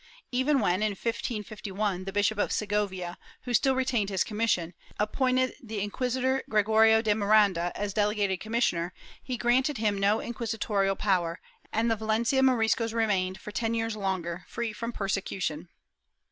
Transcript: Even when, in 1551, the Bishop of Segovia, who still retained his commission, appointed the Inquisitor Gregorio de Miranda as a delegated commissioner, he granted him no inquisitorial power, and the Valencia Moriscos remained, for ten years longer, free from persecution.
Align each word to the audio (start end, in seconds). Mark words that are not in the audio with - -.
Even 0.31 0.59
when, 0.61 0.81
in 0.81 0.93
1551, 0.93 2.05
the 2.05 2.11
Bishop 2.11 2.39
of 2.39 2.51
Segovia, 2.51 3.19
who 3.43 3.53
still 3.53 3.75
retained 3.75 4.09
his 4.09 4.23
commission, 4.23 4.73
appointed 4.97 5.53
the 5.61 5.79
Inquisitor 5.79 6.41
Gregorio 6.49 7.03
de 7.03 7.13
Miranda 7.13 7.71
as 7.75 7.91
a 7.91 7.95
delegated 7.95 8.39
commissioner, 8.39 8.95
he 9.21 9.37
granted 9.37 9.77
him 9.77 9.95
no 9.99 10.19
inquisitorial 10.19 10.95
power, 10.95 11.39
and 11.71 11.91
the 11.91 11.95
Valencia 11.95 12.41
Moriscos 12.41 12.93
remained, 12.93 13.39
for 13.39 13.51
ten 13.51 13.75
years 13.75 13.95
longer, 13.95 14.43
free 14.47 14.73
from 14.73 14.91
persecution. 14.91 15.69